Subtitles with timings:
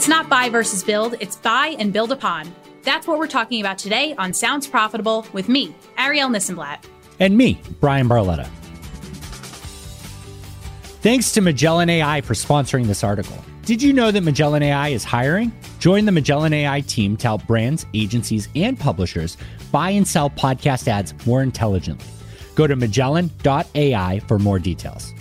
[0.00, 2.50] it's not buy versus build, it's buy and build upon.
[2.84, 6.82] That's what we're talking about today on Sounds Profitable with me, Arielle Nissenblatt.
[7.18, 8.46] And me, Bryan Barletta.
[11.02, 13.36] Thanks to Magellan AI for sponsoring this article.
[13.66, 15.52] Did you know that Magellan AI is hiring?
[15.80, 19.36] Join the Magellan AI team to help brands, agencies, and publishers
[19.70, 22.06] buy and sell podcast ads more intelligently.
[22.54, 25.12] Go to magellan.ai for more details.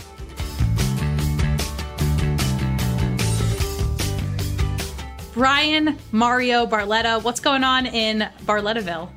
[5.40, 9.10] Bryan Mario Barletta, what's going on in Barlettaville?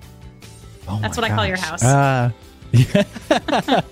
[0.86, 1.80] Oh That's what I call your gosh.
[1.80, 1.82] house.
[1.82, 2.30] Uh,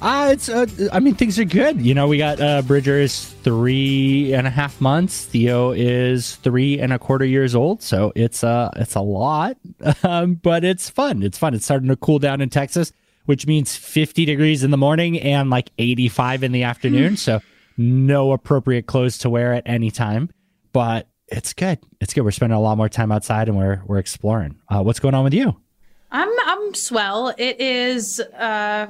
[0.00, 0.48] uh, it's.
[0.48, 1.78] Uh, I mean, things are good.
[1.82, 5.26] You know, we got uh, Bridger is three and a half months.
[5.26, 7.82] Theo is three and a quarter years old.
[7.82, 9.58] So it's uh it's a lot,
[10.02, 11.22] um, but it's fun.
[11.22, 11.52] It's fun.
[11.52, 12.92] It's starting to cool down in Texas,
[13.26, 17.18] which means 50 degrees in the morning and like 85 in the afternoon.
[17.18, 17.40] so
[17.76, 20.30] no appropriate clothes to wear at any time,
[20.72, 21.08] but.
[21.30, 21.78] It's good.
[22.00, 22.22] It's good.
[22.22, 24.58] We're spending a lot more time outside and we're we're exploring.
[24.68, 25.56] Uh, what's going on with you?
[26.10, 27.34] I'm I'm swell.
[27.36, 28.86] It is uh,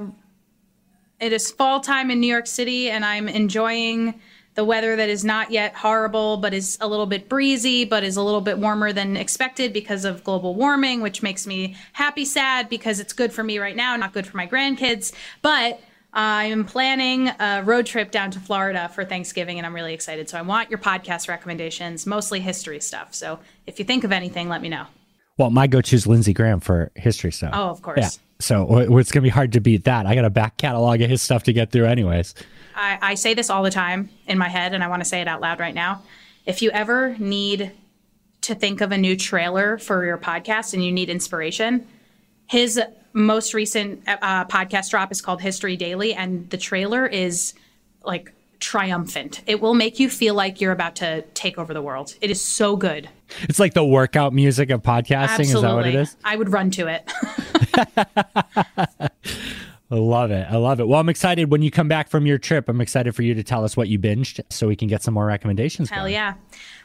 [1.20, 4.20] it is fall time in New York City, and I'm enjoying
[4.54, 8.16] the weather that is not yet horrible, but is a little bit breezy, but is
[8.16, 12.68] a little bit warmer than expected because of global warming, which makes me happy, sad
[12.68, 15.12] because it's good for me right now, not good for my grandkids.
[15.42, 15.80] But
[16.12, 20.28] I'm planning a road trip down to Florida for Thanksgiving, and I'm really excited.
[20.28, 23.14] So I want your podcast recommendations, mostly history stuff.
[23.14, 24.86] So if you think of anything, let me know.
[25.36, 27.50] Well, my go-to is Lindsay Graham for history stuff.
[27.52, 27.98] Oh, of course.
[28.00, 28.08] Yeah.
[28.40, 30.06] So it's going to be hard to beat that.
[30.06, 32.34] I got a back catalog of his stuff to get through, anyways.
[32.74, 35.20] I, I say this all the time in my head, and I want to say
[35.20, 36.02] it out loud right now.
[36.46, 37.72] If you ever need
[38.40, 41.86] to think of a new trailer for your podcast and you need inspiration,
[42.48, 42.80] his
[43.12, 47.54] most recent uh, podcast drop is called History Daily, and the trailer is
[48.04, 49.42] like triumphant.
[49.46, 52.14] It will make you feel like you're about to take over the world.
[52.20, 53.08] It is so good.
[53.42, 55.40] It's like the workout music of podcasting.
[55.40, 55.54] Absolutely.
[55.54, 56.16] Is that what it is?
[56.24, 57.10] I would run to it.
[59.90, 60.46] I love it.
[60.50, 60.88] I love it.
[60.88, 62.68] Well, I'm excited when you come back from your trip.
[62.68, 65.14] I'm excited for you to tell us what you binged so we can get some
[65.14, 65.88] more recommendations.
[65.88, 66.12] Hell going.
[66.12, 66.34] yeah.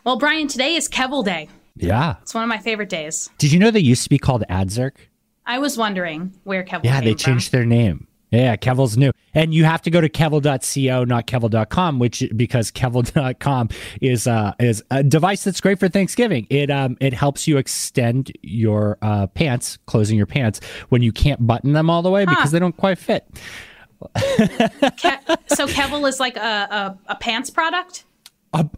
[0.05, 1.49] Well, Bryan, today is Kevel Day.
[1.75, 2.15] Yeah.
[2.21, 3.29] It's one of my favorite days.
[3.39, 4.93] Did you know they used to be called Adzerk?
[5.45, 7.17] I was wondering where Kevel Yeah, they from.
[7.17, 8.07] changed their name.
[8.31, 9.11] Yeah, Kevel's new.
[9.35, 13.69] And you have to go to kevel.co, not kevel.com, which because kevel.com
[14.01, 16.47] is uh is a device that's great for Thanksgiving.
[16.49, 21.45] It um it helps you extend your uh pants, closing your pants when you can't
[21.45, 23.27] button them all the way because they don't quite fit.
[24.15, 28.05] Ke- so Kevel is like a, a, a pants product?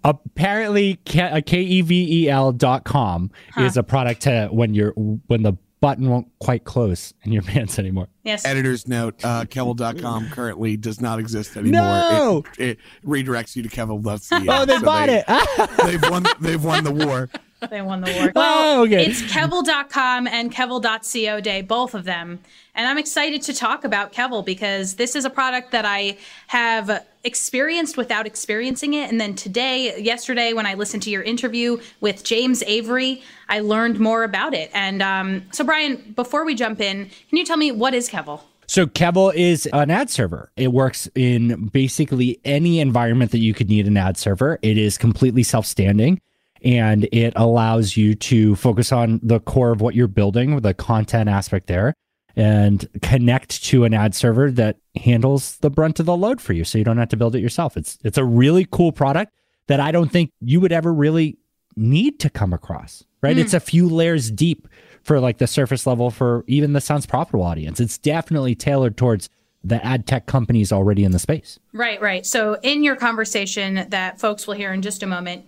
[0.03, 6.09] Apparently K- uh, K-E-V-E-L dot com is a product to when you're when the button
[6.09, 8.07] won't quite close in your pants anymore.
[8.23, 8.45] Yes.
[8.45, 11.81] Editor's note: uh, Kevel.com currently does not exist anymore.
[11.81, 12.43] No!
[12.57, 14.45] It, it redirects you to Kevel.ca.
[14.49, 15.69] Oh, they So bought they, it.
[15.85, 16.25] They've won.
[16.39, 17.29] They've won the war.
[17.69, 18.31] They won the war.
[18.35, 19.05] Well, Oh, okay.
[19.05, 22.39] it's Kevel.com and Kevel.co day, both of them.
[22.75, 27.03] And I'm excited to talk about Kevel because this is a product that I have
[27.25, 29.09] experienced without experiencing it.
[29.09, 33.99] And then today, yesterday, when I listened to your interview with James Avery, I learned
[33.99, 34.69] more about it.
[34.73, 38.41] And um, so, Bryan, before we jump in, can you tell me what is Kevel?
[38.67, 40.51] So Kevel is an ad server.
[40.55, 44.57] It works in basically any environment that you could need an ad server.
[44.61, 46.19] It is completely self-standing
[46.63, 51.29] and it allows you to focus on the core of what you're building, the content
[51.29, 51.93] aspect there,
[52.35, 56.63] and connect to an ad server that handles the brunt of the load for you
[56.63, 57.77] so you don't have to build it yourself.
[57.77, 59.33] It's it's a really cool product
[59.67, 61.37] that I don't think you would ever really
[61.75, 63.37] need to come across, right?
[63.37, 63.57] It's hmm.
[63.57, 64.67] a few layers deep
[65.03, 67.79] for like the surface level for even the Sounds Profitable audience.
[67.79, 69.29] It's definitely tailored towards
[69.63, 71.59] the ad tech companies already in the space.
[71.73, 72.25] Right, right.
[72.25, 75.45] So, in your conversation that folks will hear in just a moment,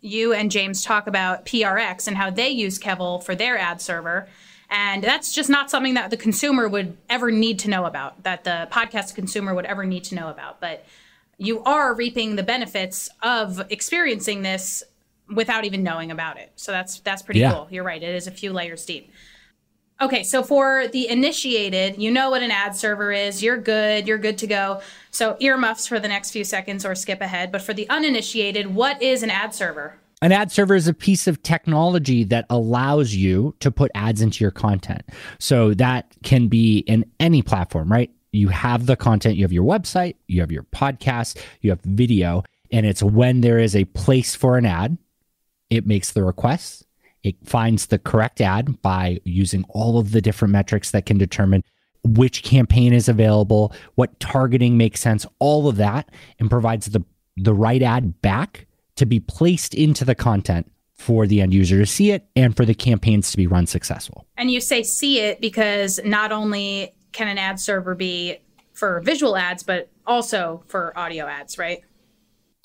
[0.00, 4.28] you and James talk about PRX and how they use Kevel for their ad server.
[4.70, 8.44] And that's just not something that the consumer would ever need to know about, that
[8.44, 10.60] the podcast consumer would ever need to know about.
[10.60, 10.84] But
[11.38, 14.82] you are reaping the benefits of experiencing this
[15.34, 16.52] without even knowing about it.
[16.56, 17.52] So that's that's pretty Yeah.
[17.52, 17.68] cool.
[17.70, 18.02] You're right.
[18.02, 19.10] It is a few layers deep.
[20.00, 23.42] Okay, so for the initiated, you know what an ad server is.
[23.42, 24.06] You're good.
[24.06, 24.80] You're good to go.
[25.10, 27.50] So earmuffs for the next few seconds or skip ahead.
[27.50, 29.96] But for the uninitiated, what is an ad server?
[30.20, 34.42] An ad server is a piece of technology that allows you to put ads into
[34.42, 35.02] your content.
[35.38, 38.10] So that can be in any platform, right?
[38.32, 42.42] You have the content, you have your website, you have your podcast, you have video,
[42.72, 44.98] and it's when there is a place for an ad,
[45.70, 46.84] it makes the request.
[47.22, 51.62] It finds the correct ad by using all of the different metrics that can determine
[52.04, 56.10] which campaign is available, what targeting makes sense, all of that,
[56.40, 57.04] and provides the
[57.36, 58.66] the right ad back
[58.98, 62.64] to be placed into the content for the end user to see it and for
[62.64, 64.26] the campaigns to be run successful.
[64.36, 68.38] And you say see it because not only can an ad server be
[68.72, 71.82] for visual ads, but also for audio ads, right?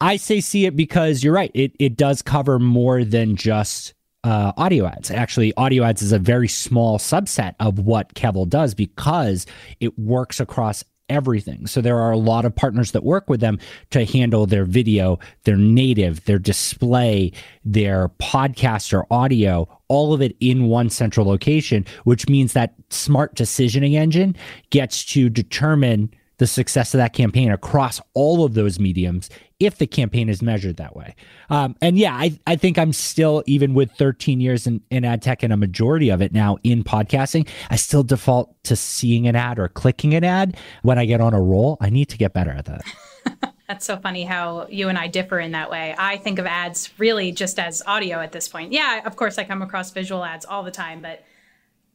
[0.01, 1.51] I say see it because you're right.
[1.53, 3.93] It it does cover more than just
[4.23, 5.11] uh, audio ads.
[5.11, 9.45] Actually, audio ads is a very small subset of what Kevel does because
[9.79, 11.67] it works across everything.
[11.67, 13.59] So there are a lot of partners that work with them
[13.91, 17.31] to handle their video, their native, their display,
[17.65, 23.35] their podcast or audio, all of it in one central location, which means that smart
[23.35, 24.35] decisioning engine
[24.69, 29.29] gets to determine the success of that campaign across all of those mediums
[29.65, 31.15] if the campaign is measured that way.
[31.49, 35.21] Um, and yeah, I, I think I'm still, even with 13 years in, in ad
[35.21, 39.35] tech and a majority of it now in podcasting, I still default to seeing an
[39.35, 41.77] ad or clicking an ad when I get on a roll.
[41.81, 42.81] I need to get better at that.
[43.67, 45.95] That's so funny how you and I differ in that way.
[45.97, 48.71] I think of ads really just as audio at this point.
[48.71, 51.23] Yeah, of course, I come across visual ads all the time, but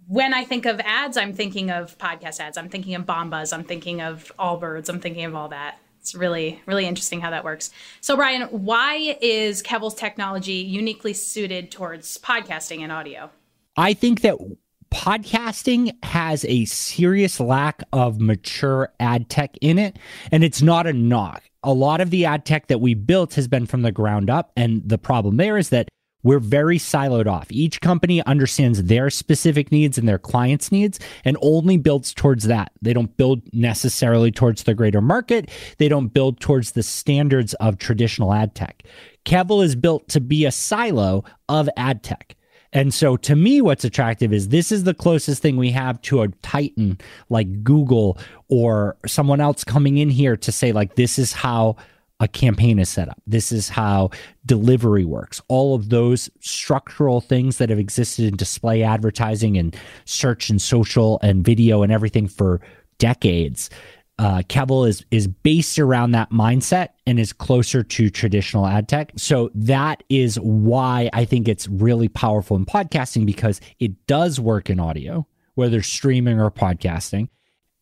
[0.08, 2.56] when I think of ads, I'm thinking of podcast ads.
[2.56, 3.52] I'm thinking of Bombas.
[3.52, 4.88] I'm thinking of Allbirds.
[4.88, 5.78] I'm thinking of all that.
[6.00, 7.70] It's really, really interesting how that works.
[8.00, 13.30] So, Bryan, why is Kevel's technology uniquely suited towards podcasting and audio?
[13.76, 14.36] I think that
[14.90, 19.98] podcasting has a serious lack of mature ad tech in it,
[20.32, 21.42] and it's not a knock.
[21.62, 24.52] A lot of the ad tech that we built has been from the ground up,
[24.56, 25.88] and the problem there is that
[26.22, 27.46] we're very siloed off.
[27.50, 32.72] Each company understands their specific needs and their clients' needs and only builds towards that.
[32.82, 35.50] They don't build necessarily towards the greater market.
[35.78, 38.82] They don't build towards the standards of traditional ad tech.
[39.24, 42.34] Kevel is built to be a silo of ad tech.
[42.72, 46.22] And so to me, what's attractive is this is the closest thing we have to
[46.22, 46.98] a titan
[47.30, 48.18] like Google
[48.48, 51.76] or someone else coming in here to say, like, this is how
[52.20, 53.20] a campaign is set up.
[53.26, 54.10] This is how
[54.44, 55.40] delivery works.
[55.48, 61.20] All of those structural things that have existed in display advertising and search and social
[61.22, 62.60] and video and everything for
[62.98, 63.70] decades.
[64.20, 64.42] Uh,
[64.84, 69.12] is is based around that mindset and is closer to traditional ad tech.
[69.16, 74.70] So that is why I think it's really powerful in podcasting because it does work
[74.70, 75.24] in audio,
[75.54, 77.28] whether streaming or podcasting,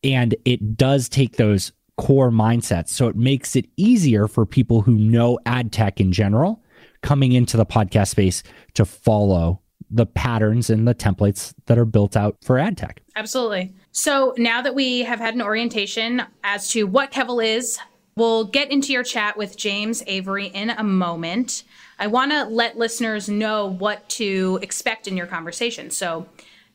[0.03, 2.89] and it does take those core mindsets.
[2.89, 6.63] So it makes it easier for people who know ad tech in general
[7.01, 8.43] coming into the podcast space
[8.75, 13.01] to follow the patterns and the templates that are built out for ad tech.
[13.15, 13.73] Absolutely.
[13.91, 17.79] So now that we have had an orientation as to what Kevel is,
[18.15, 21.63] we'll get into your chat with James Avery in a moment.
[21.99, 25.89] I want to let listeners know what to expect in your conversation.
[25.89, 26.27] So,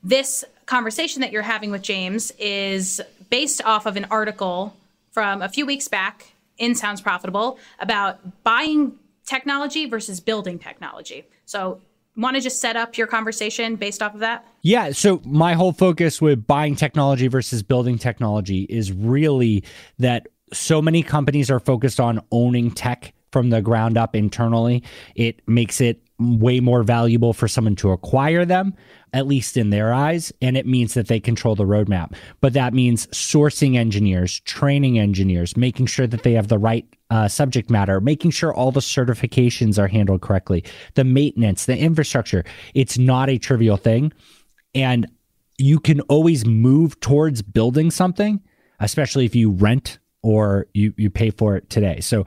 [0.03, 4.75] this conversation that you're having with James is based off of an article
[5.13, 11.25] from a few weeks back in Sounds Profitable about buying technology versus building technology.
[11.45, 11.81] So,
[12.17, 14.47] want to just set up your conversation based off of that?
[14.63, 14.93] Yeah.
[14.93, 19.65] So, my whole focus with buying technology versus building technology is really
[19.99, 24.83] that so many companies are focused on owning tech from the ground up internally.
[25.15, 28.75] It makes it way more valuable for someone to acquire them,
[29.13, 30.33] at least in their eyes.
[30.41, 32.15] And it means that they control the roadmap.
[32.41, 37.29] But that means sourcing engineers, training engineers, making sure that they have the right uh,
[37.29, 40.65] subject matter, making sure all the certifications are handled correctly,
[40.95, 42.45] the maintenance, the infrastructure.
[42.75, 44.13] It's not a trivial thing.
[44.75, 45.07] And
[45.59, 48.41] you can always move towards building something,
[48.81, 52.01] especially if you rent or you, you pay for it today.
[52.01, 52.25] So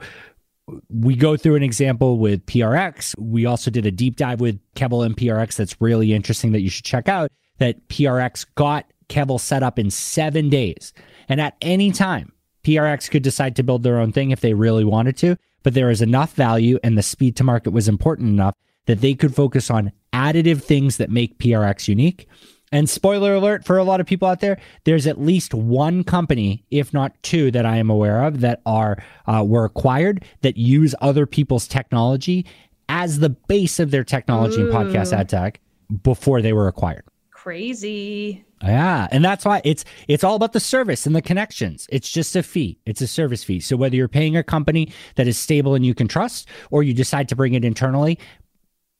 [0.88, 3.14] we go through an example with PRX.
[3.18, 6.70] We also did a deep dive with Kevel and PRX that's really interesting that you
[6.70, 7.30] should check out.
[7.58, 10.92] That PRX got Kevel set up in seven days.
[11.28, 12.32] And at any time,
[12.64, 15.36] PRX could decide to build their own thing if they really wanted to.
[15.62, 18.54] But there is enough value and the speed to market was important enough
[18.86, 22.28] that they could focus on additive things that make PRX unique
[22.76, 26.62] and spoiler alert for a lot of people out there, there's at least one company,
[26.70, 30.94] if not two, that I am aware of that are uh, were acquired that use
[31.00, 32.44] other people's technology
[32.90, 34.66] as the base of their technology Ooh.
[34.66, 35.58] and podcast ad tech
[36.02, 37.04] before they were acquired.
[37.30, 38.44] Crazy.
[38.62, 41.86] Yeah, and that's why it's it's all about the service and the connections.
[41.90, 42.78] It's just a fee.
[42.84, 43.60] It's a service fee.
[43.60, 46.92] So whether you're paying a company that is stable and you can trust or you
[46.92, 48.18] decide to bring it internally,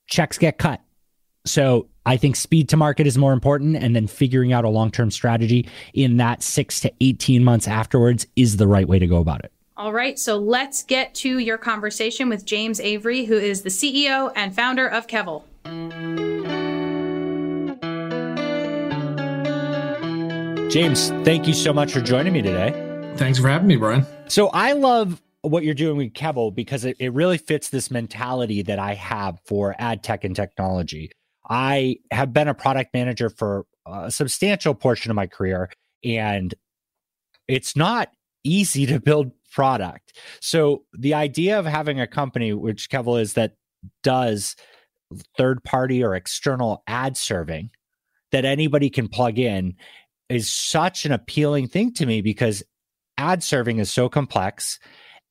[0.07, 0.81] checks get cut.
[1.47, 4.91] So I think speed to market is more important, and then figuring out a long
[4.91, 9.19] term strategy in that six to 18 months afterwards is the right way to go
[9.19, 9.53] about it.
[9.79, 14.33] All right, so let's get to your conversation with James Avery, who is the CEO
[14.35, 15.45] and founder of Kevel.
[20.71, 22.73] James, thank you so much for joining me today.
[23.17, 24.07] Thanks for having me, Bryan.
[24.29, 28.63] So I love what you're doing with Kevel because it, it really fits this mentality
[28.63, 31.11] that I have for ad tech and technology.
[31.49, 35.71] I have been a product manager for a substantial portion of my career,
[36.05, 36.55] and
[37.49, 38.11] it's not
[38.45, 40.13] easy to build product.
[40.41, 43.55] So the idea of having a company, which Kevel is, that
[44.03, 44.57] does
[45.37, 47.71] third party or external ad serving
[48.33, 49.75] that anybody can plug in
[50.29, 52.63] is such an appealing thing to me because
[53.17, 54.81] ad serving is so complex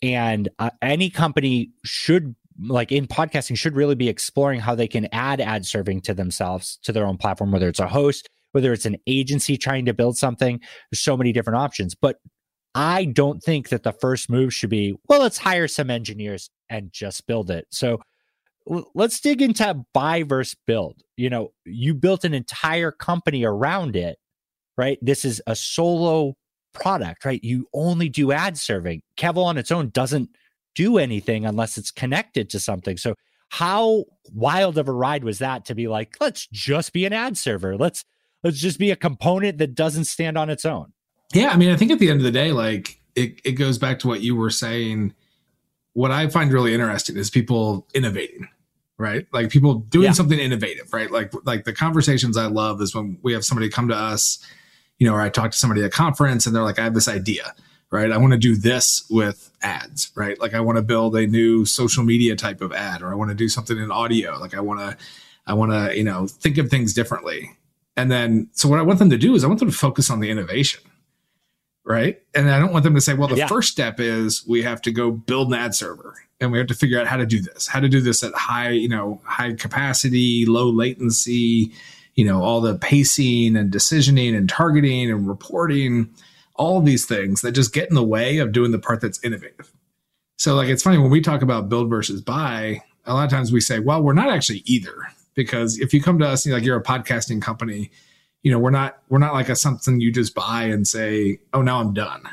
[0.02, 5.08] and uh, any company should like in podcasting should really be exploring how they can
[5.12, 8.86] add ad serving to themselves to their own platform whether it's a host whether it's
[8.86, 11.96] an agency trying to build something there's so many different options.
[11.96, 12.18] But
[12.78, 16.92] i don't think that the first move should be well let's hire some engineers and
[16.92, 17.66] just build it.
[17.72, 18.00] So
[18.96, 21.02] let's dig into buy versus build.
[21.18, 24.18] You know you built an entire company around it
[24.78, 24.98] right?
[25.02, 26.36] This is a solo
[26.74, 27.44] product right?
[27.44, 29.02] You only do ad serving.
[29.18, 30.30] Kevel on its own doesn't
[30.76, 32.98] do anything unless it's connected to something.
[32.98, 33.16] So
[33.50, 37.38] how wild of a ride was that to be like, let's just be an ad
[37.38, 37.78] server.
[37.78, 38.04] Let's
[38.44, 40.94] let's just be a component that doesn't stand on its own.
[41.34, 43.78] Yeah, I mean, I think at the end of the day, like it, it goes
[43.78, 45.14] back to what you were saying.
[45.94, 48.50] What I find really interesting is people innovating,
[48.98, 49.26] right?
[49.32, 50.12] Like people doing yeah.
[50.12, 51.10] something innovative, right?
[51.10, 54.46] Like like the conversations I love is when we have somebody come to us,
[55.00, 56.94] you know, or I talk to somebody at a conference and they're like, I have
[56.94, 57.56] this idea
[57.92, 58.12] right?
[58.12, 60.40] I want to do this with ads, right?
[60.40, 63.30] Like I want to build a new social media type of ad, or I want
[63.30, 64.38] to do something in audio.
[64.38, 64.98] Like I want to,
[65.48, 67.52] I want to, you know, think of things differently.
[67.98, 70.10] And then, so what I want them to do is I want them to focus
[70.10, 70.82] on the innovation,
[71.86, 72.22] right?
[72.34, 73.48] And I don't want them to say, well, the yeah.
[73.48, 76.74] first step is we have to go build an ad server and we have to
[76.74, 79.54] figure out how to do this, how to do this at high, you know, high
[79.54, 81.72] capacity, low latency,
[82.16, 86.10] you know, all the pacing and decisioning and targeting and reporting
[86.56, 89.72] all these things that just get in the way of doing the part that's innovative.
[90.38, 93.52] So, like, it's funny when we talk about build versus buy, a lot of times
[93.52, 94.96] we say, well, we're not actually either.
[95.34, 97.92] Because if you come to us, you know, like you're a podcasting company,
[98.42, 101.62] you know, we're not, we're not like a something you just buy and say, oh,
[101.62, 102.24] now I'm done.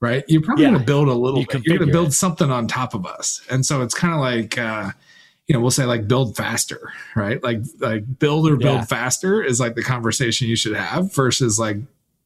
[0.00, 0.24] Right.
[0.28, 0.70] You're probably yeah.
[0.70, 1.64] going to build a little you bit.
[1.64, 2.12] You're going to build it.
[2.12, 3.40] something on top of us.
[3.50, 4.90] And so it's kind of like, uh,
[5.46, 7.42] you know, we'll say like build faster, right?
[7.42, 8.84] Like, like build or build yeah.
[8.84, 11.76] faster is like the conversation you should have versus like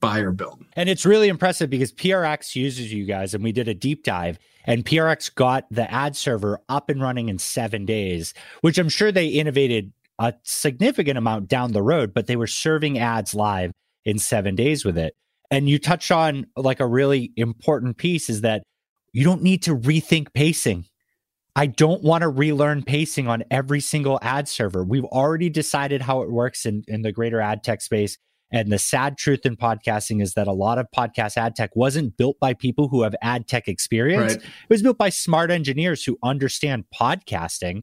[0.01, 0.65] buy or build.
[0.75, 4.39] And it's really impressive because PRX uses you guys, and we did a deep dive,
[4.65, 9.13] and PRX got the ad server up and running in seven days, which I'm sure
[9.13, 13.73] they innovated a significant amount down the road, but they were serving ads live
[14.05, 15.15] in seven days with it.
[15.51, 18.63] And you touch on like a really important piece is that
[19.13, 20.87] you don't need to rethink pacing.
[21.55, 24.85] I don't want to relearn pacing on every single ad server.
[24.85, 28.19] We've already decided how it works in, in the greater ad tech space.
[28.53, 32.17] And the sad truth in podcasting is that a lot of podcast ad tech wasn't
[32.17, 34.35] built by people who have ad tech experience.
[34.35, 34.45] Right.
[34.45, 37.83] It was built by smart engineers who understand podcasting.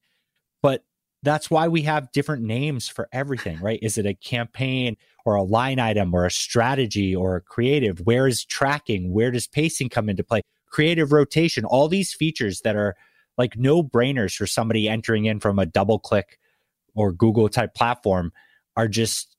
[0.61, 0.85] But
[1.21, 3.79] that's why we have different names for everything, right?
[3.81, 7.99] Is it a campaign or a line item or a strategy or a creative?
[7.99, 9.11] Where is tracking?
[9.11, 10.41] Where does pacing come into play?
[10.67, 12.95] Creative rotation, all these features that are
[13.37, 16.37] like no brainers for somebody entering in from a DoubleClick
[16.95, 18.31] or Google type platform
[18.75, 19.32] are just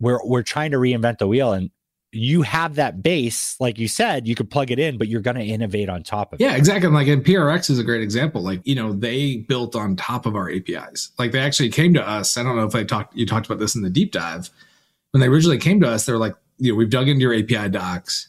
[0.00, 1.70] we're we're trying to reinvent the wheel and
[2.12, 5.36] you have that base, like you said, you could plug it in, but you're going
[5.36, 6.50] to innovate on top of yeah, it.
[6.52, 6.90] Yeah, exactly.
[6.90, 8.42] Like, and PRX is a great example.
[8.42, 11.10] Like, you know, they built on top of our APIs.
[11.18, 12.36] Like, they actually came to us.
[12.36, 14.50] I don't know if I talked, you talked about this in the deep dive.
[15.10, 17.68] When they originally came to us, they're like, you know, we've dug into your API
[17.68, 18.28] docs.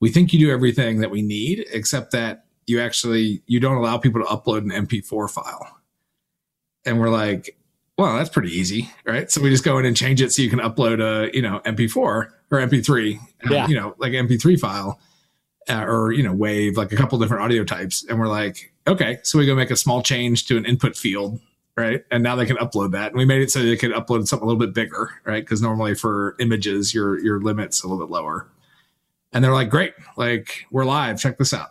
[0.00, 3.98] We think you do everything that we need, except that you actually you don't allow
[3.98, 5.78] people to upload an MP4 file.
[6.84, 7.56] And we're like,
[8.02, 9.30] well, that's pretty easy, right?
[9.30, 11.60] So we just go in and change it so you can upload a, you know,
[11.64, 13.68] MP4 or MP3, yeah.
[13.68, 14.98] you know, like MP3 file
[15.70, 18.04] uh, or, you know, wave, like a couple different audio types.
[18.08, 21.38] And we're like, okay, so we go make a small change to an input field,
[21.76, 22.02] right?
[22.10, 23.12] And now they can upload that.
[23.12, 25.44] And we made it so they could upload something a little bit bigger, right?
[25.44, 28.48] Because normally for images, your your limit's a little bit lower.
[29.32, 31.20] And they're like, great, like we're live.
[31.20, 31.70] Check this out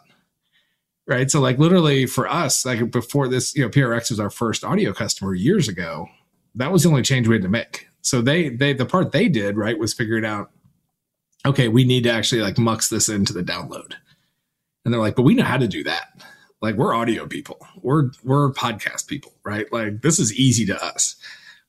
[1.07, 1.29] right?
[1.29, 4.93] So like literally for us, like before this, you know, PRX was our first audio
[4.93, 6.07] customer years ago.
[6.55, 7.88] That was the only change we had to make.
[8.01, 10.51] So they they the part they did right was figuring out,
[11.46, 13.93] okay, we need to actually like mux this into the download,
[14.84, 16.22] and they're like, but we know how to do that.
[16.62, 19.72] Like we're audio people, we're we're podcast people, right?
[19.72, 21.15] Like this is easy to us.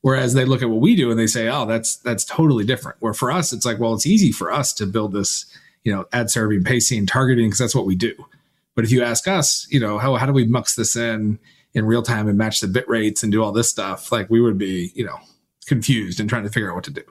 [0.00, 2.96] Whereas they look at what we do and they say, oh, that's that's totally different.
[3.00, 5.46] Where for us, it's like, well, it's easy for us to build this,
[5.84, 8.14] you know, ad serving, pacing, targeting because that's what we do
[8.74, 11.38] but if you ask us, you know, how, how do we mux this in
[11.74, 14.12] in real time and match the bit rates and do all this stuff?
[14.12, 15.18] Like we would be, you know,
[15.66, 17.02] confused and trying to figure out what to do.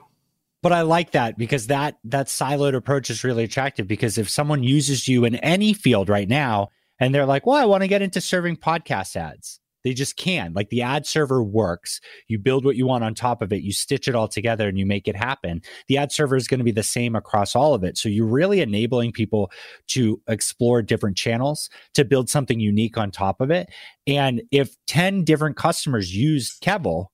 [0.62, 4.62] But I like that because that that siloed approach is really attractive because if someone
[4.62, 6.68] uses you in any field right now
[7.00, 9.58] and they're like, well, I want to get into serving podcast ads.
[9.84, 10.52] They just can.
[10.54, 12.00] Like the ad server works.
[12.28, 14.78] You build what you want on top of it, you stitch it all together and
[14.78, 15.62] you make it happen.
[15.88, 17.98] The ad server is going to be the same across all of it.
[17.98, 19.50] So you're really enabling people
[19.88, 23.70] to explore different channels to build something unique on top of it.
[24.06, 27.06] And if 10 different customers use Kevel,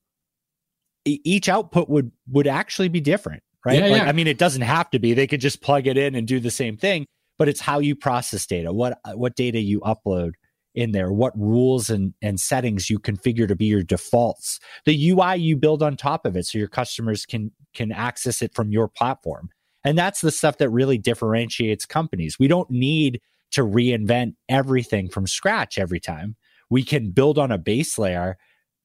[1.05, 3.79] each output would would actually be different, right?
[3.79, 4.09] Yeah, like, yeah.
[4.09, 5.15] I mean, it doesn't have to be.
[5.15, 7.07] They could just plug it in and do the same thing,
[7.39, 10.33] but it's how you process data, what what data you upload
[10.75, 15.37] in there, what rules and, and settings you configure to be your defaults, the UI
[15.37, 18.89] you build on top of it so your customers can can access it from your
[18.89, 19.51] platform.
[19.85, 22.39] And that's the stuff that really differentiates companies.
[22.39, 23.21] We don't need
[23.53, 26.37] to reinvent everything from scratch every time.
[26.71, 28.37] We can build on a base layer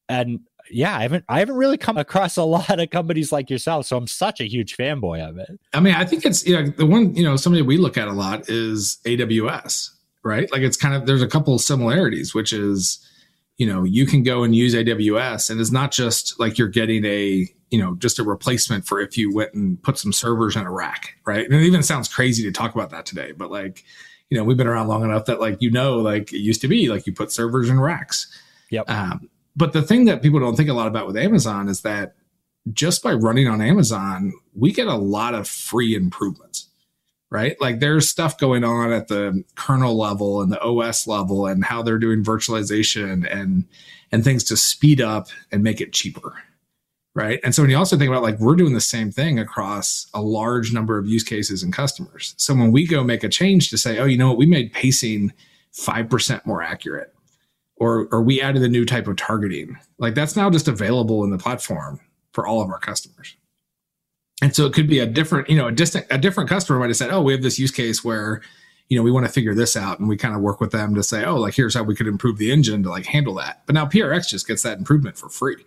[0.10, 0.40] and
[0.72, 3.98] yeah, I haven't I haven't really come across a lot of companies like yourself, so
[3.98, 5.60] I'm such a huge fanboy of it.
[5.74, 8.08] I mean, I think it's you know the one you know somebody we look at
[8.08, 9.90] a lot is AWS,
[10.24, 10.52] right?
[10.52, 13.00] Like it's kind of there's a couple of similarities, which is
[13.58, 17.06] you know you can go and use AWS, and it's not just like you're getting
[17.06, 20.66] a you know just a replacement for if you went and put some servers in
[20.66, 21.46] a rack, right?
[21.46, 23.84] And it even sounds crazy to talk about that today, but like
[24.30, 26.68] you know we've been around long enough that like you know like it used to
[26.68, 28.28] be like you put servers in racks.
[28.70, 28.90] Yep.
[28.90, 32.16] Um, but the thing that people don't think a lot about with Amazon is that
[32.72, 36.70] just by running on Amazon, we get a lot of free improvements,
[37.34, 37.60] right?
[37.60, 41.82] Like there's stuff going on at the kernel level and the OS level and how
[41.82, 43.66] they're doing virtualization and
[44.12, 46.36] and things to speed up and make it cheaper.
[47.16, 47.40] Right.
[47.44, 50.22] And so when you also think about like we're doing the same thing across a
[50.22, 52.36] large number of use cases and customers.
[52.38, 54.72] So when we go make a change to say, oh, you know what, we made
[54.72, 55.34] pacing
[55.76, 57.14] 5% more accurate
[57.78, 59.76] or or we added a new type of targeting.
[59.98, 62.00] Like that's now just available in the platform
[62.32, 63.36] for all of our customers.
[64.42, 66.90] And so it could be a different, you know, a distant a different customer might
[66.90, 68.42] have said, "Oh, we have this use case where,
[68.90, 70.96] you know, we want to figure this out," and we kind of work with them
[70.96, 73.64] to say, "Oh, like here's how we could improve the engine to like handle that."
[73.66, 75.64] But now PRX just gets that improvement for free,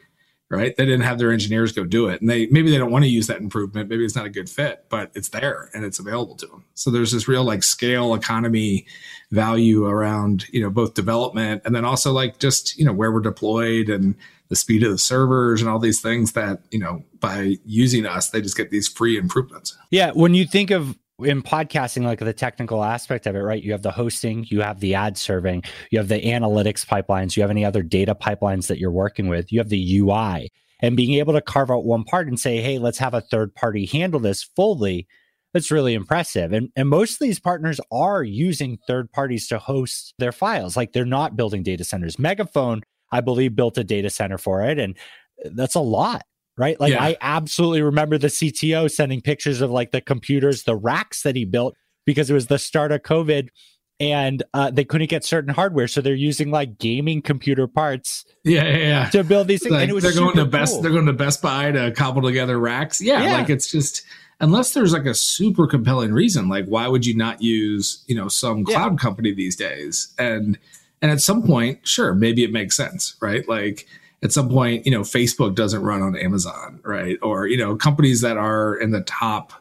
[0.50, 0.76] right?
[0.76, 3.10] They didn't have their engineers go do it, and they maybe they don't want to
[3.10, 6.34] use that improvement, maybe it's not a good fit, but it's there and it's available
[6.36, 6.64] to them.
[6.74, 8.86] So there's this real like scale economy
[9.30, 13.20] value around, you know, both development and then also like just you know where we're
[13.20, 14.16] deployed and
[14.48, 18.30] the speed of the servers and all these things that you know by using us
[18.30, 22.32] they just get these free improvements Yeah, when you think of in podcasting, like the
[22.32, 23.62] technical aspect of it, right?
[23.62, 27.42] You have the hosting, you have the ad serving, you have the analytics pipelines, you
[27.42, 31.14] have any other data pipelines that you're working with, you have the UI, and being
[31.14, 34.20] able to carve out one part and say, hey, let's have a third party handle
[34.20, 35.06] this fully.
[35.54, 36.52] That's really impressive.
[36.52, 40.76] And, and most of these partners are using third parties to host their files.
[40.76, 42.18] Like they're not building data centers.
[42.18, 44.78] Megaphone, I believe, built a data center for it.
[44.78, 44.96] And
[45.52, 46.22] that's a lot
[46.58, 46.80] right?
[46.80, 47.02] Like Yeah.
[47.04, 51.44] I absolutely remember the CTO sending pictures of like the computers, the racks that he
[51.44, 51.74] built
[52.06, 53.48] because it was the start of COVID
[54.00, 55.88] and uh, they couldn't get certain hardware.
[55.88, 59.08] So they're using like gaming computer parts yeah yeah, yeah.
[59.10, 59.72] to build these things.
[59.72, 60.82] Like, and it was they're going to super best cool.
[60.82, 63.32] they're going to best buy to cobble together racks yeah, Yeah.
[63.34, 64.02] like it's just
[64.40, 68.28] unless there's like a super compelling reason like why would you not use you know
[68.28, 70.58] some cloud company these days and
[71.02, 73.48] and at some point sure maybe it makes sense right?
[73.48, 73.86] Like
[74.22, 77.18] at some point you know facebook doesn't run on amazon right?
[77.22, 79.52] Or you know companies that are in the top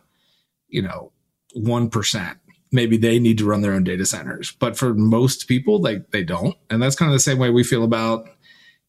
[0.68, 1.12] you know
[1.56, 2.38] 1%
[2.76, 4.52] maybe they need to run their own data centers.
[4.60, 6.56] But for most people like they don't.
[6.70, 8.28] And that's kind of the same way we feel about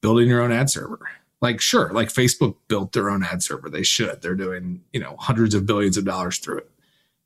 [0.03, 1.01] building your own ad server.
[1.41, 3.71] Like sure like facebook built their own ad server.
[3.71, 4.21] They should.
[4.21, 6.71] They're doing you know hundreds of billions of dollars through it.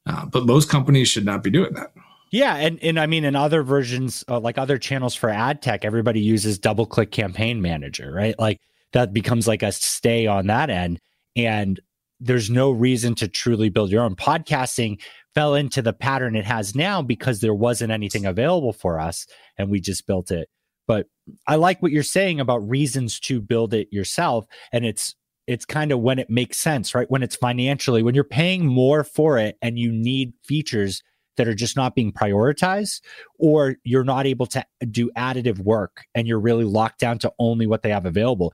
[0.07, 1.93] Uh, but most companies should not be doing that
[2.31, 5.85] Yeah, and and I mean in other versions, uh, like other channels for ad tech,
[5.85, 8.39] everybody uses DoubleClick Campaign Manager, right?
[8.39, 8.61] Like
[8.93, 11.01] that becomes like a stay on that end,
[11.35, 11.81] and
[12.21, 14.15] there's no reason to truly build your own.
[14.15, 15.01] Podcasting
[15.35, 19.27] fell into the pattern it has now because there wasn't anything available for us,
[19.59, 20.49] and we just built it.
[20.87, 21.07] But
[21.49, 25.17] I like what you're saying about reasons to build it yourself, and it's
[25.49, 27.11] it's kind of when it makes sense, right?
[27.11, 31.03] When it's financially, when you're paying more for it and you need features
[31.41, 33.01] that are just not being prioritized,
[33.39, 37.67] or you're not able to do additive work and you're really locked down to only
[37.67, 38.53] what they have available.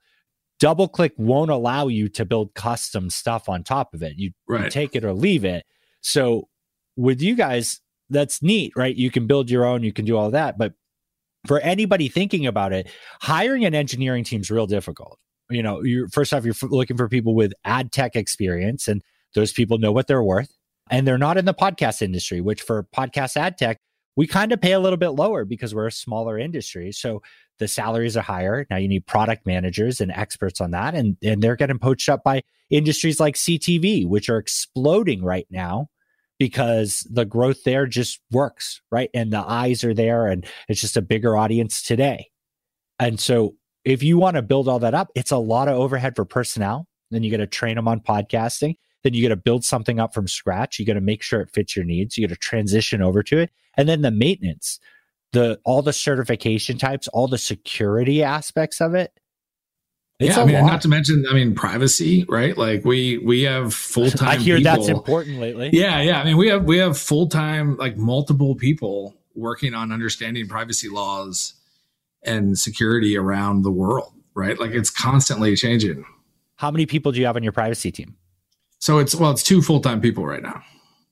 [0.61, 4.13] DoubleClick won't allow you to build custom stuff on top of it.
[4.15, 5.65] You, you take it or leave it.
[5.99, 6.47] So
[6.95, 8.95] with you guys, that's neat, right?
[8.95, 10.57] You can build your own, you can do all that.
[10.57, 10.71] But
[11.45, 15.19] for anybody thinking about it, hiring an engineering team is real difficult.
[15.49, 19.03] You know, you're first off, you're looking for people with ad tech experience, and
[19.35, 20.56] those people know what they're worth.
[20.89, 23.79] And they're not in the podcast industry, which for podcast ad tech,
[24.15, 26.91] we kind of pay a little bit lower because we're a smaller industry.
[26.91, 27.21] So
[27.59, 28.65] the salaries are higher.
[28.69, 30.95] Now you need product managers and experts on that.
[30.95, 35.87] And, and they're getting poached up by industries like CTV, which are exploding right now
[36.39, 39.09] because the growth there just works, right?
[39.13, 42.29] And the eyes are there and it's just a bigger audience today.
[42.99, 46.15] And so if you want to build all that up, it's a lot of overhead
[46.15, 46.87] for personnel.
[47.11, 48.75] Then you got to train them on podcasting.
[49.07, 50.79] Then you got to build something up from scratch.
[50.79, 52.17] You got to make sure it fits your needs.
[52.17, 53.51] You got to transition over to it.
[53.77, 54.81] And then the maintenance,
[55.31, 59.17] the all the certification types, all the security aspects of it.
[60.19, 62.57] Yeah, I mean, not to mention, I mean, privacy, right?
[62.57, 64.27] Like we we have full time.
[64.27, 64.75] I hear people.
[64.75, 65.69] that's important lately.
[65.71, 66.19] Yeah, yeah.
[66.19, 70.89] I mean, we have we have full time, like multiple people working on understanding privacy
[70.89, 71.53] laws
[72.23, 74.59] and security around the world, right?
[74.59, 76.03] Like it's constantly changing.
[76.57, 78.17] How many people do you have on your privacy team?
[78.79, 80.63] So it's well, it's two full time people right now.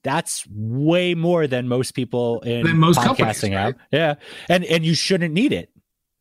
[0.02, 3.74] That's way more than most people in than most podcasting have.
[3.74, 3.82] Right?
[3.90, 4.14] Yeah,
[4.48, 5.70] and and you shouldn't need it.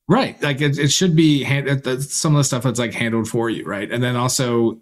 [0.08, 1.68] Right, like it, it should be hand,
[2.04, 3.92] some of the stuff that's like handled for you, right?
[3.92, 4.80] And then also,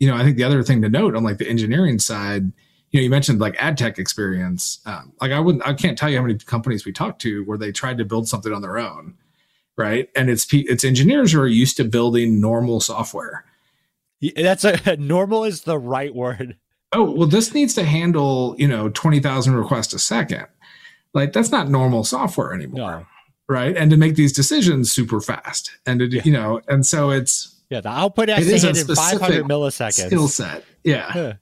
[0.00, 2.50] you know, I think the other thing to note on like the engineering side,
[2.90, 4.80] you know, you mentioned like ad tech experience.
[4.84, 7.56] Um, like I wouldn't, I can't tell you how many companies we talked to where
[7.56, 9.14] they tried to build something on their own,
[9.76, 10.08] right?
[10.16, 13.44] And it's it's engineers who are used to building normal software
[14.36, 16.56] that's a normal is the right word.
[16.92, 20.46] Oh, well, this needs to handle, you know, 20,000 requests a second.
[21.12, 22.90] Like that's not normal software anymore.
[22.90, 23.06] No.
[23.48, 23.76] Right.
[23.76, 26.22] And to make these decisions super fast and to, yeah.
[26.24, 30.06] you know, and so it's, yeah, the output has to hit in 500 milliseconds.
[30.06, 30.64] Skill set.
[30.82, 31.10] Yeah.
[31.14, 31.32] yeah.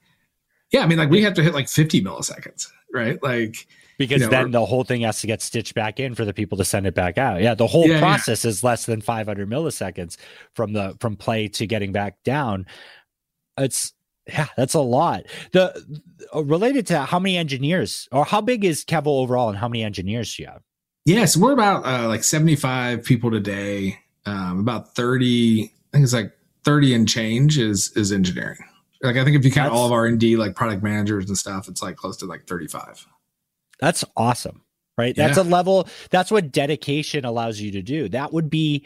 [0.71, 0.83] Yeah.
[0.83, 3.21] I mean, like we have to hit like 50 milliseconds, right?
[3.21, 3.67] Like,
[3.97, 6.25] because you know, then or, the whole thing has to get stitched back in for
[6.25, 7.41] the people to send it back out.
[7.41, 8.49] Yeah, the whole yeah, process yeah.
[8.49, 10.17] is less than 500 milliseconds
[10.53, 12.65] from the from play to getting back down.
[13.57, 13.93] It's
[14.27, 15.23] yeah, that's a lot.
[15.51, 16.01] The
[16.33, 19.83] uh, related to how many engineers or how big is Kevel overall, and how many
[19.83, 20.61] engineers do you have?
[21.05, 23.99] Yes, we're about uh, like 75 people today.
[24.25, 26.31] Um, about 30, I think it's like
[26.63, 28.59] 30 and change is is engineering.
[29.01, 31.27] Like I think if you count that's, all of R and D, like product managers
[31.27, 33.05] and stuff, it's like close to like 35.
[33.83, 34.61] That's awesome,
[34.97, 35.13] right?
[35.17, 35.27] Yeah.
[35.27, 38.07] That's a level, that's what dedication allows you to do.
[38.07, 38.85] That would be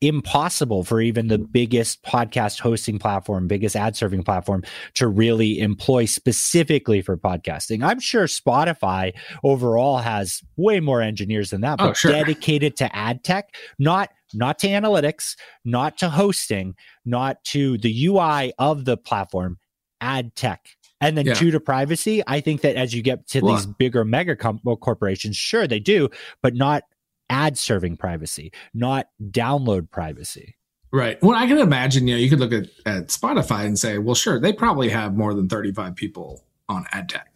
[0.00, 4.62] impossible for even the biggest podcast hosting platform, biggest ad serving platform
[4.94, 7.82] to really employ specifically for podcasting.
[7.82, 12.12] I'm sure Spotify overall has way more engineers than that, oh, but oh, sure.
[12.12, 16.74] dedicated to ad tech, not not to analytics, not to hosting,
[17.06, 19.58] not to the UI of the platform,
[20.02, 20.68] ad tech
[21.00, 21.34] and then yeah.
[21.34, 22.22] two to privacy.
[22.26, 26.08] I think that as you get to these bigger mega com- corporations, sure they do,
[26.42, 26.84] but not
[27.30, 30.56] ad serving privacy, not download privacy.
[30.90, 31.22] Right.
[31.22, 34.14] Well, I can imagine, you know, you could look at, at Spotify and say, well,
[34.14, 37.30] sure, they probably have more than 35 people on ad tech.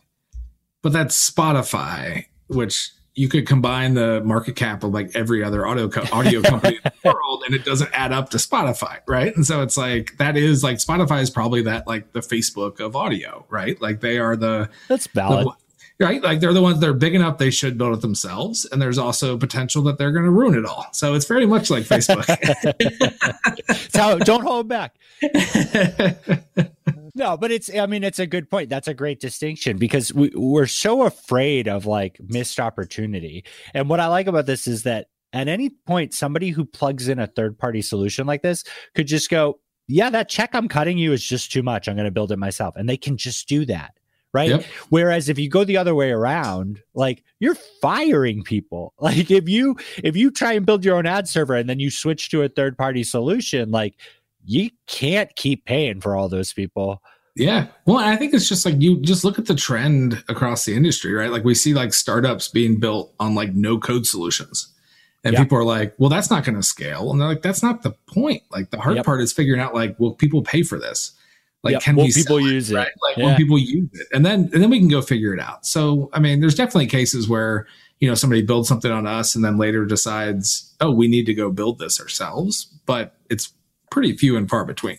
[0.80, 5.88] But that's Spotify, which you could combine the market cap of like every other audio
[5.88, 9.34] co- audio company in the world and it doesn't add up to Spotify, right?
[9.36, 12.96] And so it's like that is like Spotify is probably that like the Facebook of
[12.96, 13.80] audio, right?
[13.82, 15.46] Like they are the That's valid.
[15.46, 16.22] The, right?
[16.22, 18.98] Like they're the ones that are big enough they should build it themselves and there's
[18.98, 20.86] also potential that they're going to ruin it all.
[20.92, 22.24] So it's very much like Facebook.
[23.90, 24.94] so don't hold back.
[27.14, 28.70] no, but it's, I mean, it's a good point.
[28.70, 33.44] That's a great distinction because we, we're so afraid of like missed opportunity.
[33.74, 37.18] And what I like about this is that at any point, somebody who plugs in
[37.18, 41.12] a third party solution like this could just go, yeah, that check I'm cutting you
[41.12, 41.88] is just too much.
[41.88, 42.76] I'm going to build it myself.
[42.76, 43.92] And they can just do that.
[44.34, 44.48] Right.
[44.48, 44.64] Yep.
[44.88, 48.94] Whereas if you go the other way around, like you're firing people.
[48.98, 51.90] Like if you if you try and build your own ad server and then you
[51.90, 53.96] switch to a third party solution, like
[54.44, 57.02] you can't keep paying for all those people.
[57.34, 57.68] Yeah.
[57.86, 61.12] Well, I think it's just like you just look at the trend across the industry,
[61.14, 61.30] right?
[61.30, 64.68] Like we see like startups being built on like no code solutions.
[65.24, 65.42] And yeah.
[65.42, 67.10] people are like, well, that's not going to scale.
[67.10, 68.42] And they're like, that's not the point.
[68.50, 69.06] Like the hard yep.
[69.06, 71.12] part is figuring out like, will people pay for this?
[71.62, 71.82] Like, yep.
[71.82, 72.74] can will people use it?
[72.74, 72.90] Right?
[73.02, 73.26] Like, yeah.
[73.26, 74.08] will people use it?
[74.12, 75.64] And then, and then we can go figure it out.
[75.64, 77.68] So, I mean, there's definitely cases where,
[78.00, 81.34] you know, somebody builds something on us and then later decides, oh, we need to
[81.34, 82.64] go build this ourselves.
[82.84, 83.54] But it's
[83.92, 84.98] pretty few and far between,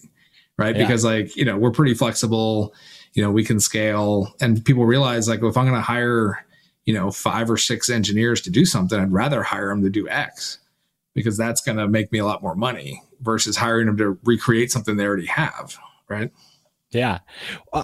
[0.58, 0.75] right?
[0.75, 0.84] Yeah.
[0.84, 2.73] Because like, you know, we're pretty flexible,
[3.13, 6.45] you know, we can scale and people realize like, well, if I'm going to hire,
[6.86, 10.08] you know, five or six engineers to do something, I'd rather hire them to do
[10.08, 10.60] X
[11.15, 14.71] because that's going to make me a lot more money versus hiring them to recreate
[14.71, 15.75] something they already have,
[16.08, 16.32] right?
[16.91, 17.19] Yeah.
[17.71, 17.84] Uh,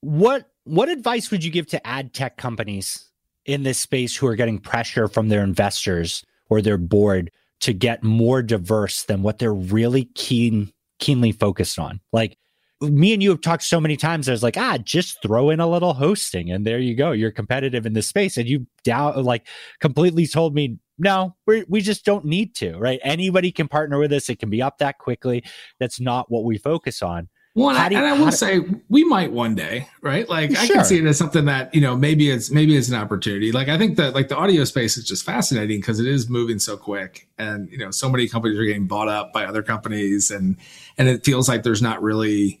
[0.00, 3.10] what what advice would you give to ad tech companies
[3.46, 8.02] in this space who are getting pressure from their investors or their board to get
[8.02, 12.00] more diverse than what they're really keen keenly focused on.
[12.12, 12.38] Like
[12.80, 14.26] me and you have talked so many times.
[14.26, 17.12] There's like, ah, just throw in a little hosting, and there you go.
[17.12, 19.46] You're competitive in this space, and you down like
[19.80, 22.76] completely told me no, we we just don't need to.
[22.78, 23.00] Right?
[23.02, 24.28] Anybody can partner with us.
[24.28, 25.44] It can be up that quickly.
[25.80, 27.28] That's not what we focus on.
[27.56, 30.28] Well, and, I, you- and I will say we might one day, right?
[30.28, 32.94] Like I can see it as something that you know maybe it's maybe it's an
[32.96, 33.50] opportunity.
[33.50, 36.58] Like I think that like the audio space is just fascinating because it is moving
[36.58, 40.30] so quick, and you know so many companies are getting bought up by other companies,
[40.30, 40.56] and
[40.98, 42.60] and it feels like there's not really,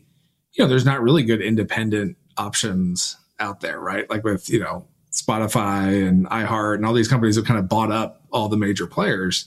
[0.54, 4.08] you know, there's not really good independent options out there, right?
[4.08, 7.92] Like with you know Spotify and iHeart and all these companies have kind of bought
[7.92, 9.46] up all the major players.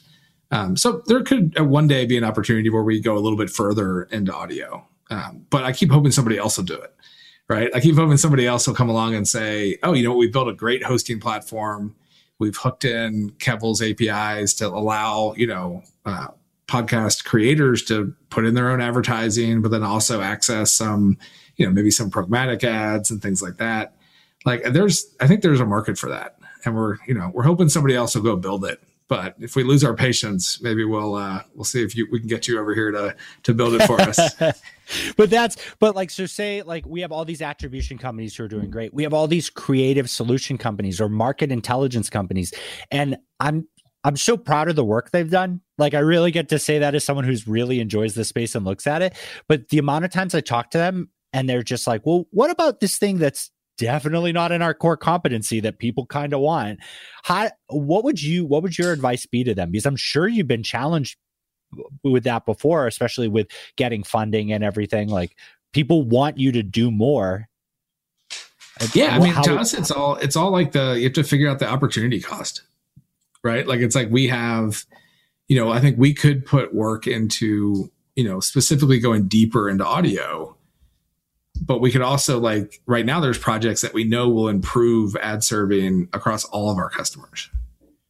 [0.51, 3.38] Um, so there could uh, one day be an opportunity where we go a little
[3.38, 4.85] bit further into audio.
[5.10, 6.93] Um, but I keep hoping somebody else will do it,
[7.48, 7.69] right?
[7.74, 10.48] I keep hoping somebody else will come along and say, "Oh, you know, we built
[10.48, 11.95] a great hosting platform.
[12.38, 16.28] We've hooked in Kevel's APIs to allow you know uh,
[16.69, 21.17] podcast creators to put in their own advertising, but then also access some,
[21.58, 23.95] you know, maybe some programmatic ads and things like that.
[24.45, 27.69] Like, there's, I think there's a market for that, and we're, you know, we're hoping
[27.69, 28.82] somebody else will go build it.
[29.10, 32.30] But if we lose our patience, maybe we'll uh, we'll see if you, we can
[32.30, 34.36] get you over here to to build it for us.
[35.17, 38.48] but that's but like so say like we have all these attribution companies who are
[38.48, 38.93] doing great.
[38.93, 42.54] We have all these creative solution companies or market intelligence companies.
[42.91, 43.67] And i'm
[44.04, 45.62] i'm so proud of the work they've done.
[45.80, 48.63] Like i really get to say that as someone who's really enjoys the space and
[48.63, 49.15] looks at it.
[49.48, 52.52] But the amount of times i talk to them and they're just like well what
[52.52, 56.79] about this thing that's definitely not in our core competency that people kind of want.
[57.23, 59.71] How what would you what would your advice be to them?
[59.71, 61.17] Because i'm sure you've been challenged
[62.03, 65.35] with that before especially with getting funding and everything like
[65.73, 67.47] people want you to do more.
[68.93, 71.23] Yeah, I mean, how- to us, it's all it's all like the you have to
[71.23, 72.61] figure out the opportunity cost,
[73.43, 73.67] right?
[73.67, 74.85] Like it's like we have,
[75.47, 79.85] you know, I think we could put work into, you know, specifically going deeper into
[79.85, 80.55] audio,
[81.62, 85.43] but we could also like right now there's projects that we know will improve ad
[85.43, 87.50] serving across all of our customers.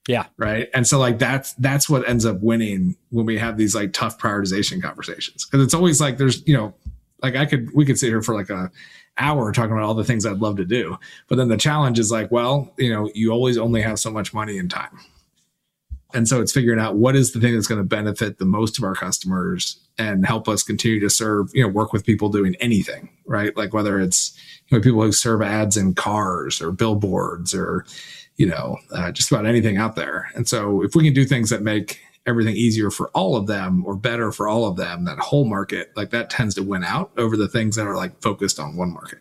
[0.08, 0.26] Yeah.
[0.38, 0.70] Right.
[0.74, 4.18] And so like that's that's what ends up winning when we have these like tough
[4.18, 5.46] prioritization conversations.
[5.46, 6.74] Cause it's always like there's, you know,
[7.22, 8.72] like I could we could sit here for like a
[9.20, 10.98] hour talking about all the things I'd love to do.
[11.28, 14.34] But then the challenge is like, well, you know, you always only have so much
[14.34, 14.98] money and time.
[16.14, 18.78] And so it's figuring out what is the thing that's going to benefit the most
[18.78, 22.56] of our customers and help us continue to serve, you know, work with people doing
[22.60, 23.56] anything, right?
[23.56, 24.36] Like whether it's
[24.70, 27.86] you know, people who serve ads in cars or billboards or,
[28.38, 30.32] you know, uh, just about anything out there.
[30.36, 33.86] And so if we can do things that make everything easier for all of them
[33.86, 37.12] or better for all of them, that whole market, like that tends to win out
[37.18, 39.20] over the things that are like focused on one market.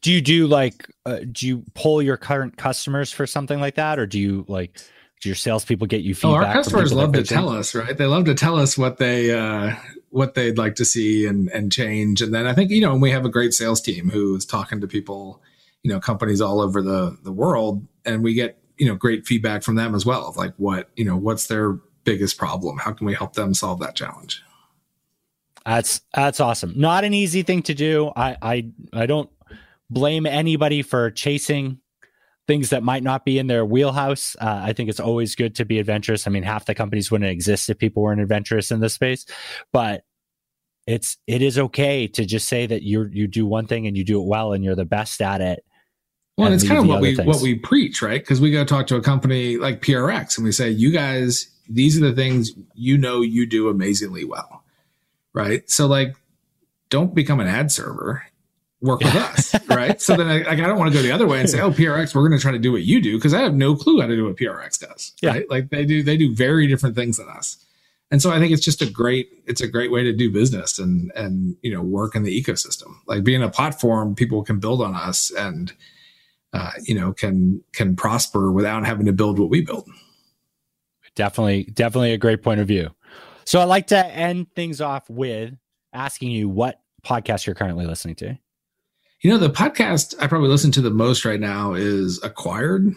[0.00, 3.98] do you do like uh, do you pull your current customers for something like that
[3.98, 4.80] or do you like
[5.22, 6.42] do your salespeople get you feedback?
[6.42, 7.96] Oh, our customers love to tell us, right?
[7.96, 9.76] They love to tell us what they uh,
[10.10, 12.20] what they'd like to see and and change.
[12.20, 14.80] And then I think you know we have a great sales team who is talking
[14.80, 15.40] to people,
[15.82, 19.62] you know, companies all over the the world, and we get you know great feedback
[19.62, 23.06] from them as well of like what you know what's their biggest problem, how can
[23.06, 24.42] we help them solve that challenge.
[25.64, 26.72] That's that's awesome.
[26.74, 28.10] Not an easy thing to do.
[28.16, 29.30] I I I don't
[29.88, 31.78] blame anybody for chasing
[32.46, 34.36] things that might not be in their wheelhouse.
[34.40, 36.26] Uh, I think it's always good to be adventurous.
[36.26, 39.24] I mean, half the companies wouldn't exist if people weren't adventurous in this space.
[39.72, 40.04] But
[40.86, 44.04] it's it is okay to just say that you you do one thing and you
[44.04, 45.64] do it well and you're the best at it.
[46.36, 47.26] Well, and it's kind of what we things.
[47.26, 48.20] what we preach, right?
[48.20, 51.96] Because we go talk to a company like PRX and we say, you guys, these
[51.96, 54.64] are the things you know you do amazingly well,
[55.34, 55.68] right?
[55.70, 56.16] So like,
[56.88, 58.24] don't become an ad server.
[58.82, 60.00] Work with us, right?
[60.02, 61.70] So then, I, like, I don't want to go the other way and say, "Oh,
[61.70, 64.00] PRX, we're going to try to do what you do," because I have no clue
[64.00, 65.30] how to do what PRX does, Yeah.
[65.30, 65.48] right?
[65.50, 67.64] Like they do, they do very different things than us,
[68.10, 70.80] and so I think it's just a great, it's a great way to do business
[70.80, 72.94] and and you know work in the ecosystem.
[73.06, 75.72] Like being a platform, people can build on us and
[76.52, 79.88] uh, you know can can prosper without having to build what we build.
[81.14, 82.90] Definitely, definitely a great point of view.
[83.44, 85.54] So I like to end things off with
[85.92, 88.38] asking you what podcast you're currently listening to.
[89.22, 92.92] You know, the podcast I probably listen to the most right now is Acquired.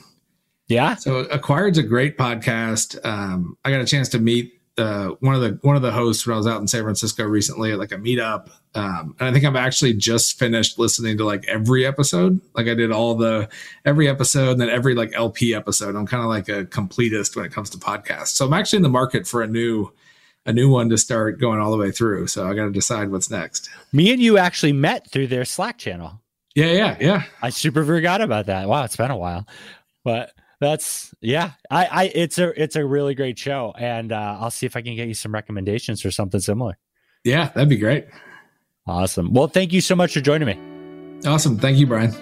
[0.67, 0.95] Yeah.
[0.95, 2.97] So Acquired's a great podcast.
[3.05, 6.25] Um, I got a chance to meet uh, one of the one of the hosts
[6.25, 9.31] when I was out in San Francisco recently at like a meetup, um, and I
[9.31, 12.41] think I'm actually just finished listening to like every episode.
[12.55, 13.47] Like I did all the
[13.85, 15.95] every episode and then every like LP episode.
[15.95, 18.29] I'm kind of like a completist when it comes to podcasts.
[18.29, 19.93] So I'm actually in the market for a new
[20.45, 22.27] a new one to start going all the way through.
[22.27, 23.69] So I got to decide what's next.
[23.91, 26.21] Me and you actually met through their Slack channel.
[26.55, 27.23] Yeah, yeah, yeah.
[27.41, 28.67] I super forgot about that.
[28.67, 29.45] Wow, it's been a while.
[30.03, 30.31] But
[30.61, 31.51] that's yeah.
[31.69, 33.73] I I it's a it's a really great show.
[33.77, 36.77] And uh, I'll see if I can get you some recommendations for something similar.
[37.23, 38.05] Yeah, that'd be great.
[38.87, 39.33] Awesome.
[39.33, 41.27] Well, thank you so much for joining me.
[41.27, 41.57] Awesome.
[41.57, 42.13] Thank you, Bryan.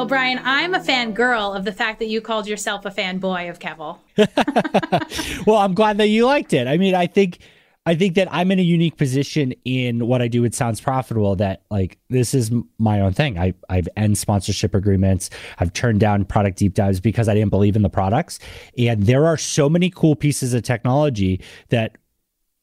[0.00, 3.58] Well, Bryan, I'm a fangirl of the fact that you called yourself a fanboy of
[3.58, 3.98] Kevel.
[5.46, 6.66] well, I'm glad that you liked it.
[6.66, 7.40] I mean, I think
[7.84, 10.42] I think that I'm in a unique position in what I do.
[10.44, 13.38] It sounds profitable that like this is my own thing.
[13.38, 15.28] I, I've end sponsorship agreements.
[15.58, 18.38] I've turned down product deep dives because I didn't believe in the products.
[18.78, 21.98] And there are so many cool pieces of technology that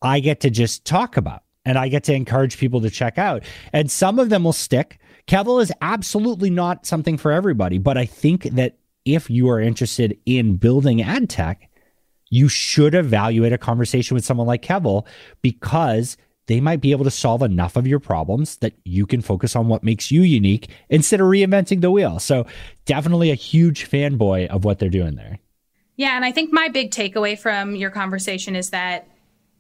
[0.01, 3.43] I get to just talk about and I get to encourage people to check out.
[3.73, 4.97] And some of them will stick.
[5.27, 10.17] Kevel is absolutely not something for everybody, but I think that if you are interested
[10.25, 11.69] in building ad tech,
[12.29, 15.05] you should evaluate a conversation with someone like Kevel
[15.41, 19.55] because they might be able to solve enough of your problems that you can focus
[19.55, 22.19] on what makes you unique instead of reinventing the wheel.
[22.19, 22.45] So,
[22.85, 25.39] definitely a huge fanboy of what they're doing there.
[25.97, 26.15] Yeah.
[26.15, 29.07] And I think my big takeaway from your conversation is that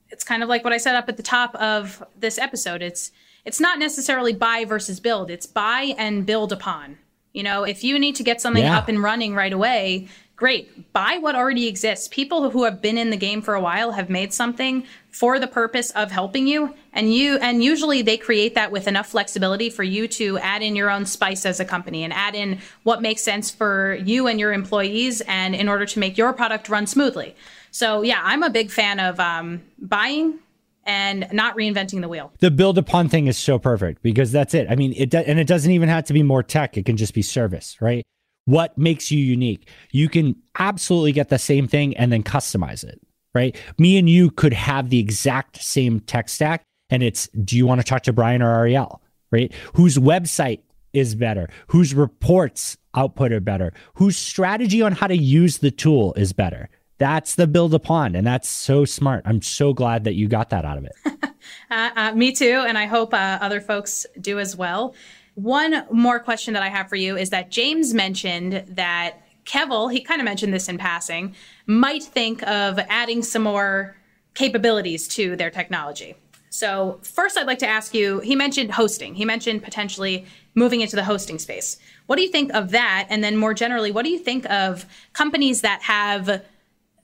[0.09, 2.81] it's kind of like what I said up at the top of this episode.
[2.81, 3.11] It's,
[3.47, 6.97] it's not necessarily buy versus build, it's buy and build upon.
[7.31, 8.77] You know, if you need to get something yeah.
[8.77, 10.91] up and running right away, great.
[10.91, 12.09] Buy what already exists.
[12.09, 15.47] People who have been in the game for a while have made something for the
[15.47, 19.83] purpose of helping you and you and usually they create that with enough flexibility for
[19.83, 23.21] you to add in your own spice as a company and add in what makes
[23.21, 27.33] sense for you and your employees and in order to make your product run smoothly.
[27.71, 30.39] So yeah, I'm a big fan of um, buying
[30.87, 32.31] and not reinventing the wheel.
[32.39, 34.67] The build upon thing is so perfect because that's it.
[34.69, 36.77] I mean, it do, and it doesn't even have to be more tech.
[36.77, 38.03] It can just be service, right?
[38.45, 39.67] What makes you unique?
[39.91, 43.01] You can absolutely get the same thing and then customize it,
[43.35, 43.55] right?
[43.77, 47.81] Me and you could have the exact same tech stack, and it's do you want
[47.81, 49.53] to talk to Bryan or Arielle, right?
[49.73, 50.61] Whose website
[50.93, 51.49] is better?
[51.67, 53.73] Whose reports output are better?
[53.95, 56.69] Whose strategy on how to use the tool is better?
[56.97, 59.23] That's the build upon, and that's so smart.
[59.25, 60.93] I'm so glad that you got that out of it.
[61.71, 64.95] uh, uh, me too, and I hope uh, other folks do as well.
[65.35, 70.01] One more question that I have for you is that James mentioned that Kevel, he
[70.01, 71.35] kind of mentioned this in passing,
[71.67, 73.95] might think of adding some more
[74.33, 76.15] capabilities to their technology.
[76.49, 80.95] So, first, I'd like to ask you he mentioned hosting, he mentioned potentially moving into
[80.95, 81.77] the hosting space.
[82.07, 83.05] What do you think of that?
[83.11, 86.43] And then, more generally, what do you think of companies that have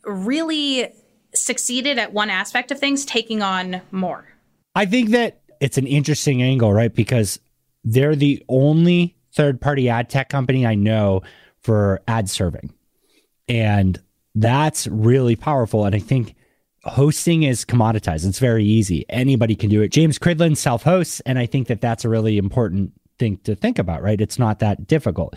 [0.04, 0.94] really
[1.34, 4.28] succeeded at one aspect of things taking on more?
[4.76, 6.94] I think that it's an interesting angle, right?
[6.94, 7.40] Because
[7.84, 11.22] they're the only third party ad tech company I know
[11.62, 12.74] for ad serving.
[13.48, 14.02] And
[14.36, 15.86] that's really powerful.
[15.86, 16.36] And I think
[16.84, 18.28] hosting is commoditized.
[18.28, 19.06] It's very easy.
[19.10, 19.90] Anybody can do it.
[19.90, 21.20] James Cridland self hosts.
[21.22, 24.20] And I think that that's a really important thing to think about, right?
[24.20, 25.36] It's not that difficult.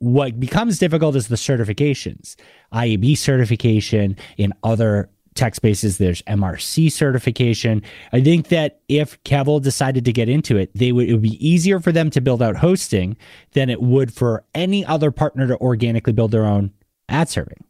[0.00, 2.36] What becomes difficult is the certifications,
[2.72, 5.98] IAB certification in other tech spaces.
[5.98, 7.82] There's MRC certification.
[8.12, 11.46] I think that if Kevel decided to get into it, they would it would be
[11.46, 13.16] easier for them to build out hosting
[13.52, 16.72] than it would for any other partner to organically build their own
[17.08, 17.64] ad serving.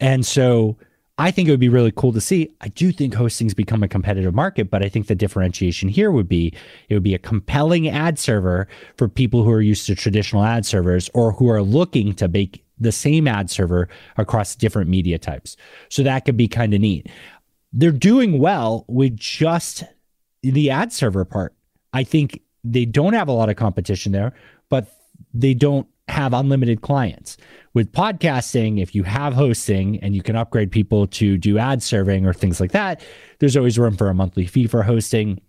[0.00, 0.78] And so
[1.20, 2.54] I think it would be really cool to see.
[2.60, 6.28] I do think hosting's become a competitive market, but I think the differentiation here would
[6.28, 6.54] be
[6.88, 10.64] it would be a compelling ad server for people who are used to traditional ad
[10.64, 15.56] servers or who are looking to make the same ad server across different media types.
[15.88, 17.10] So that could be kind of neat.
[17.72, 19.82] They're doing well with just
[20.42, 21.52] the ad server part.
[21.92, 24.34] I think they don't have a lot of competition there,
[24.68, 24.86] but
[25.34, 27.36] they don't have unlimited clients.
[27.74, 32.26] With podcasting, if you have hosting and you can upgrade people to do ad serving
[32.26, 33.02] or things like that,
[33.38, 35.40] there's always room for a monthly fee for hosting.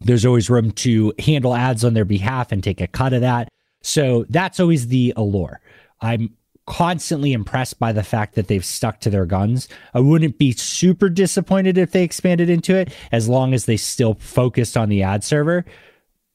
[0.00, 3.48] There's always room to handle ads on their behalf and take a cut of that.
[3.82, 5.60] So that's always the allure.
[6.00, 6.34] I'm
[6.66, 9.68] constantly impressed by the fact that they've stuck to their guns.
[9.94, 14.14] I wouldn't be super disappointed if they expanded into it as long as they still
[14.14, 15.64] focused on the ad server.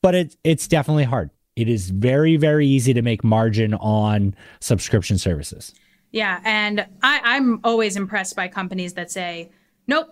[0.01, 1.29] But it, it's definitely hard.
[1.55, 5.73] It is very, very easy to make margin on subscription services.
[6.11, 6.39] Yeah.
[6.43, 9.51] And I, I'm always impressed by companies that say,
[9.87, 10.09] nope,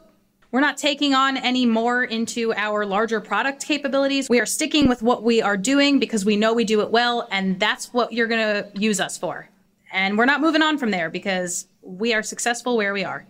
[0.52, 4.30] we're not taking on any more into our larger product capabilities.
[4.30, 7.28] We are sticking with what we are doing because we know we do it well,
[7.32, 9.48] and that's what you're going to use us for.
[9.92, 13.28] And we're not moving on from there because we are successful where we are.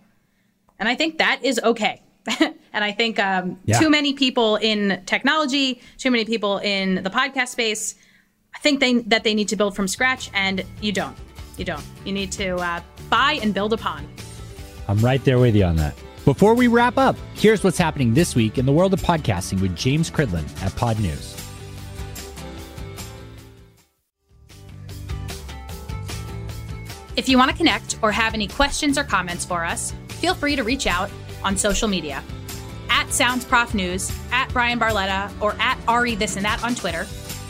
[0.79, 2.01] And I think that is okay.
[2.39, 3.79] and I think um, yeah.
[3.79, 7.95] too many people in technology, too many people in the podcast space,
[8.57, 11.15] think they, that they need to build from scratch, and you don't.
[11.57, 11.83] You don't.
[12.05, 14.07] You need to uh, buy and build upon.
[14.87, 15.95] I'm right there with you on that.
[16.25, 19.75] Before we wrap up, here's what's happening this week in the world of podcasting with
[19.75, 21.35] James Cridland at Podnews.
[27.15, 30.55] If you want to connect or have any questions or comments for us, feel free
[30.55, 31.09] to reach out
[31.43, 32.23] on social media
[32.89, 37.05] at Sounds Prof News, at Bryan Barletta, or at Ari This and That on Twitter,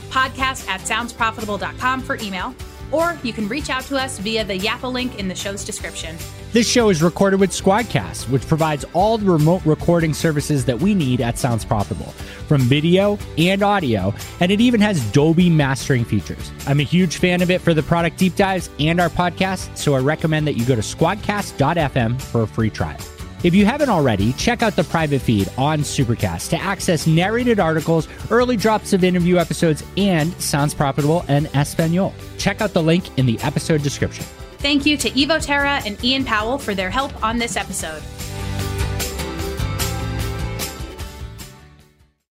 [0.09, 2.55] podcast at soundsprofitable.com for email,
[2.91, 6.17] or you can reach out to us via the Yappa link in the show's description.
[6.51, 10.95] This show is recorded with Squadcast, which provides all the remote recording services that we
[10.95, 12.11] need at Sounds Profitable,
[12.47, 16.51] from video and audio, and it even has Dolby mastering features.
[16.65, 19.93] I'm a huge fan of it for the product deep dives and our podcast, so
[19.93, 22.99] I recommend that you go to squadcast.fm for a free trial.
[23.41, 28.09] If you haven't already, check out the private feed on Supercast to access narrated articles,
[28.31, 32.13] early drops of interview episodes, and Sounds Profitable and Espanol.
[32.37, 34.25] Check out the link in the episode description.
[34.57, 38.03] Thank you to Evo Terra and Ian Powell for their help on this episode.